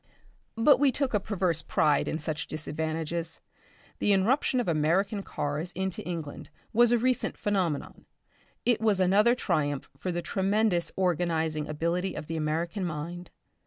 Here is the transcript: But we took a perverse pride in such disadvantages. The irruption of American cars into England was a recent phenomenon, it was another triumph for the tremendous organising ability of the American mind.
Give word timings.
But 0.55 0.79
we 0.79 0.91
took 0.91 1.13
a 1.13 1.19
perverse 1.19 1.61
pride 1.61 2.07
in 2.07 2.17
such 2.17 2.47
disadvantages. 2.47 3.39
The 3.99 4.13
irruption 4.13 4.59
of 4.59 4.67
American 4.67 5.21
cars 5.21 5.71
into 5.73 6.01
England 6.07 6.49
was 6.73 6.91
a 6.91 6.97
recent 6.97 7.37
phenomenon, 7.37 8.07
it 8.65 8.81
was 8.81 8.99
another 8.99 9.35
triumph 9.35 9.91
for 9.95 10.11
the 10.11 10.23
tremendous 10.23 10.91
organising 10.95 11.67
ability 11.67 12.15
of 12.15 12.25
the 12.25 12.35
American 12.35 12.83
mind. 12.83 13.29